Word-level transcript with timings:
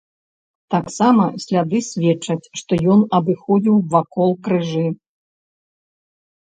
Таксама 0.75 1.25
сляды 1.43 1.83
сведчаць, 1.89 2.49
што 2.63 2.71
ён 2.95 2.99
абыходзіў 3.19 3.75
вакол 3.93 4.29
крыжы. 4.49 4.87